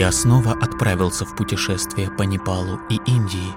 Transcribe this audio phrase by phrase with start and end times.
[0.00, 3.52] я снова отправился в путешествие по Непалу и Индии.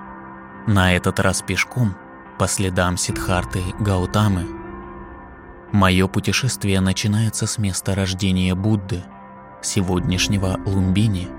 [0.68, 1.96] На этот раз пешком,
[2.38, 4.46] по следам Сидхарты Гаутамы.
[5.72, 9.06] Мое путешествие начинается с места рождения Будды,
[9.62, 11.30] сегодняшнего Лумбини,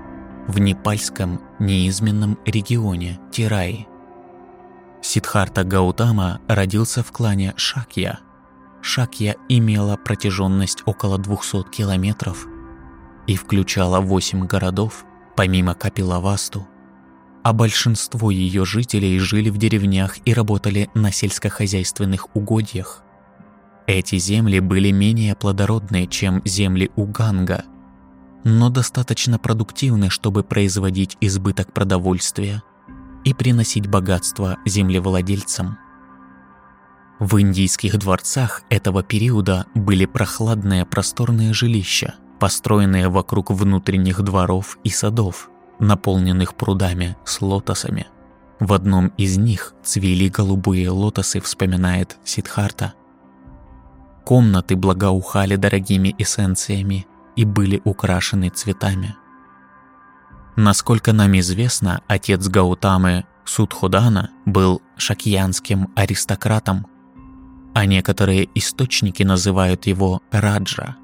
[0.47, 3.87] в непальском неизменном регионе Тираи.
[5.03, 8.21] Сидхарта Гаутама родился в клане Шакья.
[8.81, 12.47] Шакья имела протяженность около 200 километров
[13.27, 16.67] и включала 8 городов, помимо Капилавасту,
[17.43, 23.03] а большинство ее жителей жили в деревнях и работали на сельскохозяйственных угодьях.
[23.87, 27.65] Эти земли были менее плодородные, чем земли Уганга,
[28.43, 32.63] но достаточно продуктивны, чтобы производить избыток продовольствия
[33.23, 35.77] и приносить богатство землевладельцам.
[37.19, 45.49] В индийских дворцах этого периода были прохладные просторные жилища, построенные вокруг внутренних дворов и садов,
[45.79, 48.07] наполненных прудами с лотосами.
[48.59, 52.93] В одном из них цвели голубые лотосы, вспоминает Сидхарта.
[54.23, 59.15] Комнаты благоухали дорогими эссенциями и были украшены цветами.
[60.55, 66.87] Насколько нам известно, отец Гаутамы Судхудана был шакьянским аристократом,
[67.73, 70.95] а некоторые источники называют его Раджа.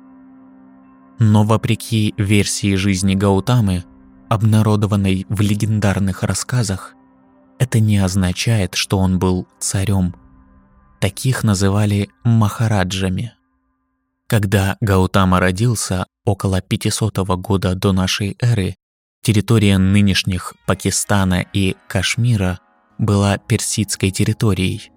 [1.23, 3.86] Но вопреки версии жизни Гаутамы,
[4.27, 6.95] обнародованной в легендарных рассказах,
[7.59, 10.16] это не означает, что он был царем.
[11.00, 13.33] Таких называли махараджами.
[14.25, 18.73] Когда Гаутама родился около 500 года до нашей эры,
[19.22, 22.58] территория нынешних Пакистана и Кашмира
[22.97, 24.91] была персидской территорией,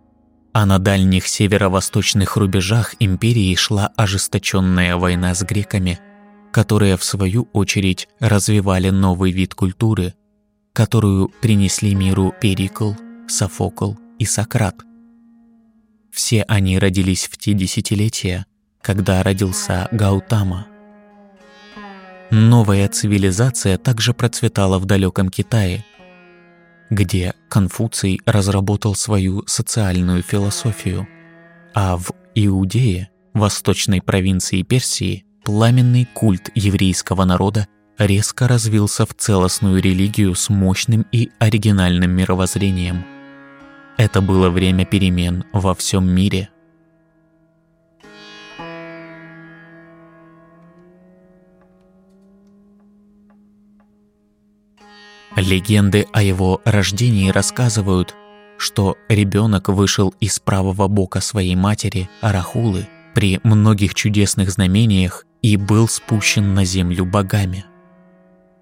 [0.54, 6.00] а на дальних северо-восточных рубежах империи шла ожесточенная война с греками–
[6.54, 10.14] которые, в свою очередь, развивали новый вид культуры,
[10.72, 12.92] которую принесли миру Перикл,
[13.26, 14.76] Софокл и Сократ.
[16.12, 18.46] Все они родились в те десятилетия,
[18.82, 20.68] когда родился Гаутама.
[22.30, 25.84] Новая цивилизация также процветала в далеком Китае,
[26.88, 31.08] где Конфуций разработал свою социальную философию,
[31.74, 37.68] а в Иудее, восточной провинции Персии, пламенный культ еврейского народа
[37.98, 43.04] резко развился в целостную религию с мощным и оригинальным мировоззрением.
[43.96, 46.48] Это было время перемен во всем мире.
[55.36, 58.14] Легенды о его рождении рассказывают,
[58.56, 65.88] что ребенок вышел из правого бока своей матери Арахулы при многих чудесных знамениях и был
[65.88, 67.66] спущен на землю богами.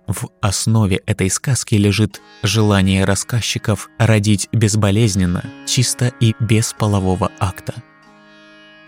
[0.08, 7.74] В основе этой сказки лежит желание рассказчиков родить безболезненно, чисто и без полового акта.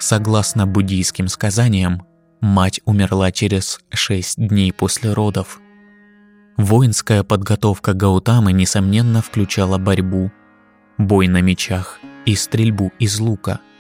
[0.01, 2.05] Согласно буддийским сказаниям,
[2.41, 5.61] мать умерла через шесть дней после родов.
[6.57, 10.33] Воинская подготовка Гаутамы, несомненно, включала борьбу,
[10.99, 13.61] бой на мечах и стрельбу из лука–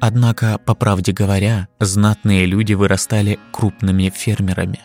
[0.00, 4.80] Однако, по правде говоря, знатные люди вырастали крупными фермерами.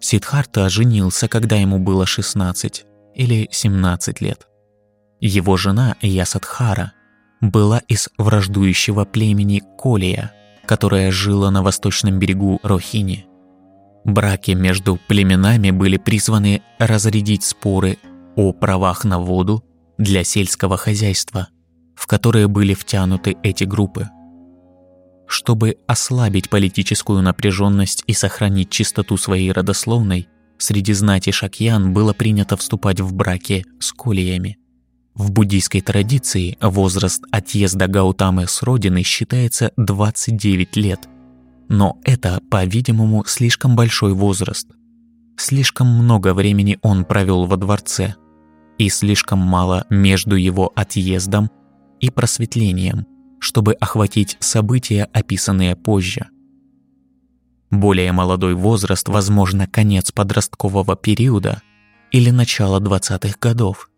[0.00, 4.46] Сидхарта оженился, когда ему было 16 или 17 лет.
[5.20, 6.92] Его жена Ясадхара
[7.40, 10.32] была из враждующего племени Колия,
[10.64, 13.26] которая жила на восточном берегу Рохини.
[14.04, 17.98] Браки между племенами были призваны разрядить споры
[18.36, 19.64] о правах на воду
[19.98, 21.48] для сельского хозяйства–
[21.98, 24.08] в которые были втянуты эти группы.
[25.26, 33.00] Чтобы ослабить политическую напряженность и сохранить чистоту своей родословной, среди знати шакьян было принято вступать
[33.00, 34.58] в браки с колиями.
[35.14, 41.08] В буддийской традиции возраст отъезда Гаутамы с родины считается 29 лет.
[41.68, 44.68] Но это, по-видимому, слишком большой возраст.
[45.36, 48.14] Слишком много времени он провел во дворце,
[48.78, 51.50] и слишком мало между его отъездом
[52.00, 53.06] и просветлением,
[53.40, 56.28] чтобы охватить события, описанные позже.
[57.70, 61.62] Более молодой возраст, возможно, конец подросткового периода
[62.10, 63.90] или начало 20-х годов,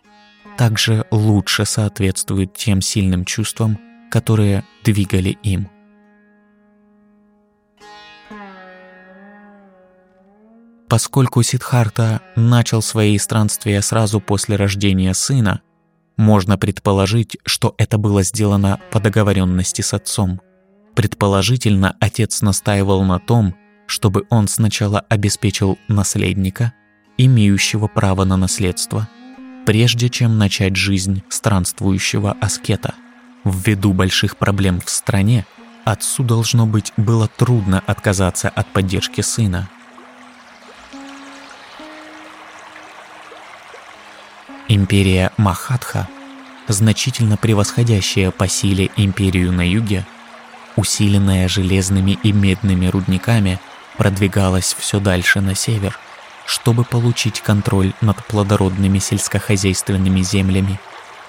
[0.59, 3.79] также лучше соответствует тем сильным чувствам,
[4.11, 5.69] которые двигали им.
[10.89, 15.63] Поскольку Сидхарта начал свои странствия сразу после рождения сына,
[16.21, 20.41] можно предположить, что это было сделано по договоренности с отцом.
[20.95, 23.57] Предположительно, отец настаивал на том,
[23.87, 26.75] чтобы он сначала обеспечил наследника
[27.17, 29.09] имеющего право на наследство,
[29.67, 32.95] прежде чем начать жизнь странствующего аскета.
[33.45, 35.47] Ввиду больших проблем в стране,
[35.85, 39.69] отцу, должно быть, было трудно отказаться от поддержки сына.
[44.73, 46.07] Империя Махатха,
[46.69, 50.07] значительно превосходящая по силе империю на юге,
[50.77, 53.59] усиленная железными и медными рудниками,
[53.99, 55.99] продвигалась все дальше на север,
[56.47, 60.79] чтобы получить контроль над плодородными сельскохозяйственными землями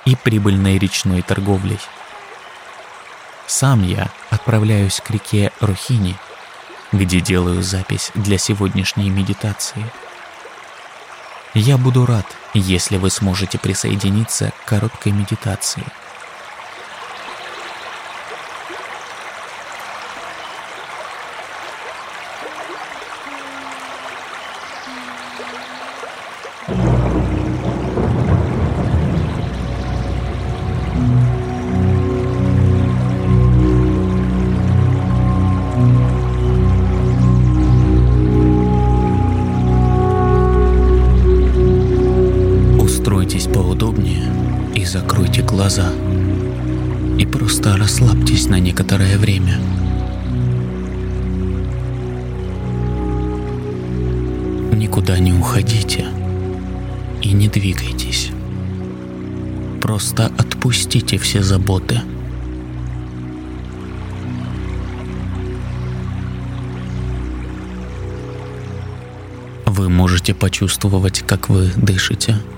[0.05, 1.79] и прибыльной речной торговлей.
[3.47, 6.15] Сам я отправляюсь к реке Рухини,
[6.91, 9.83] где делаю запись для сегодняшней медитации.
[11.53, 15.83] Я буду рад, если вы сможете присоединиться к короткой медитации–
[45.61, 45.91] глаза
[47.19, 49.59] и просто расслабьтесь на некоторое время.
[54.73, 56.07] Никуда не уходите
[57.21, 58.31] и не двигайтесь.
[59.83, 62.01] Просто отпустите все заботы.
[69.67, 72.39] Вы можете почувствовать, как вы дышите–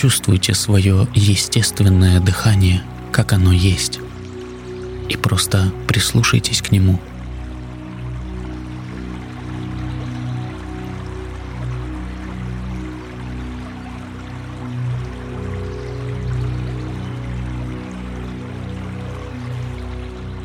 [0.00, 2.82] Почувствуйте свое естественное дыхание,
[3.12, 4.00] как оно есть,
[5.10, 6.98] и просто прислушайтесь к нему.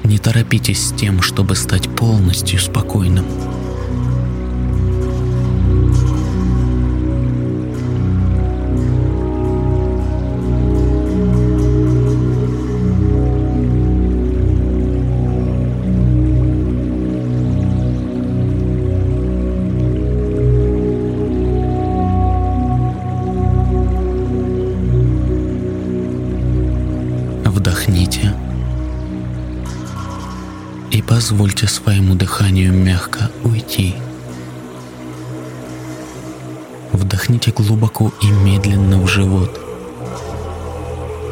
[0.03, 3.25] Не торопитесь с тем, чтобы стать полностью спокойным.
[31.27, 33.95] Позвольте своему дыханию мягко уйти.
[36.91, 39.59] Вдохните глубоко и медленно в живот.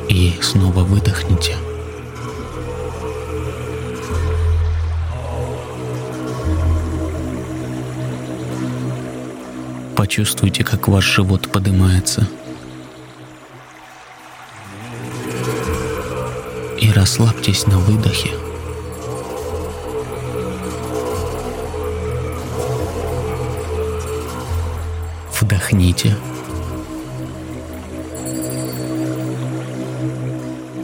[0.10, 1.56] И снова выдохните.
[9.96, 12.28] Почувствуйте, как ваш живот поднимается.
[16.82, 18.32] И расслабьтесь на выдохе.
[25.54, 26.16] Вдохните.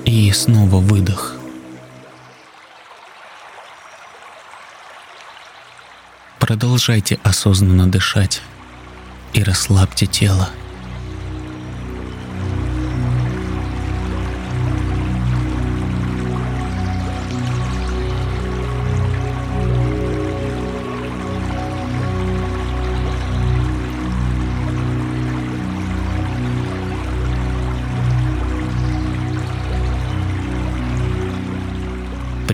[0.06, 1.38] И снова выдох.
[6.38, 8.44] Продолжайте осознанно дышать
[9.34, 10.50] и расслабьте тело.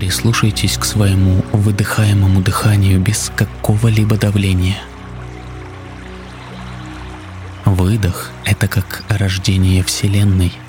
[0.05, 4.77] Прислушайтесь к своему выдыхаемому дыханию без какого-либо давления.
[7.65, 10.51] Выдох— это как рождение Вселенной—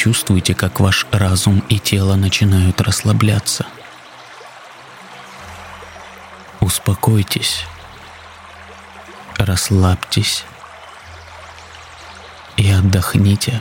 [0.00, 3.66] Почувствуйте, как ваш разум и тело начинают расслабляться.
[6.60, 7.66] Успокойтесь,
[9.36, 10.44] расслабьтесь
[12.70, 13.60] отдохните.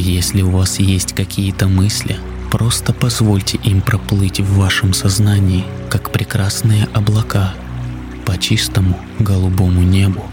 [0.00, 2.16] Если у вас есть какие-то мысли,
[2.50, 7.52] просто позвольте им проплыть в вашем сознании, как прекрасные облака
[8.24, 10.24] по чистому голубому небу.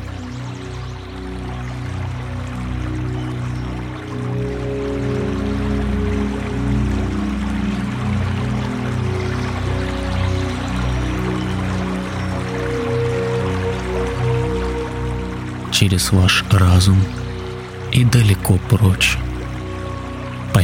[15.72, 16.98] через ваш разум
[17.92, 19.20] и далеко прочь.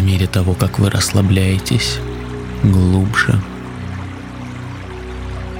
[0.03, 1.98] Мере того, как вы расслабляетесь,
[2.62, 3.41] глубже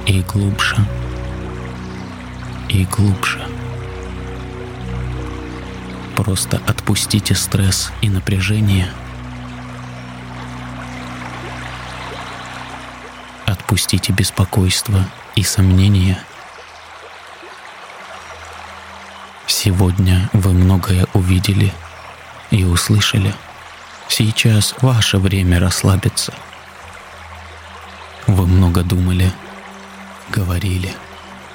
[0.04, 0.76] и глубже
[2.68, 3.42] и глубже.
[6.14, 8.92] Просто отпустите стресс и напряжение.
[13.46, 16.18] Отпустите беспокойство и сомнения.
[19.46, 21.72] Сегодня вы многое увидели
[22.50, 23.34] и услышали–
[24.08, 26.32] Сейчас ваше время расслабиться.
[28.26, 29.32] Вы много думали,
[30.30, 30.94] говорили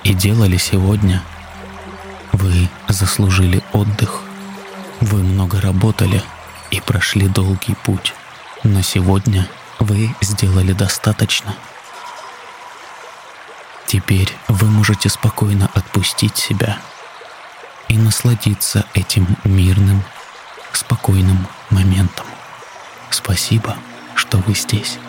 [0.04, 1.24] и делали сегодня.
[2.34, 4.22] Вы заслужили отдых.
[5.00, 6.22] Вы много работали
[6.72, 8.14] и прошли долгий путь.
[8.64, 9.48] Но сегодня
[9.80, 11.56] вы сделали достаточно.
[13.86, 16.78] Теперь вы можете спокойно отпустить себя
[17.88, 20.04] и насладиться этим мирным,
[20.74, 22.26] спокойным моментом.
[23.10, 23.76] Спасибо,
[24.16, 25.00] что вы здесь.